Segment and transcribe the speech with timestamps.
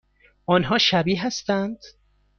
[0.45, 1.79] آنها شبیه هستند؟